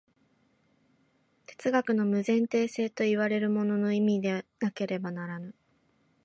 [1.45, 5.53] 哲学の無前提性といわれるものの意味でなければならぬ。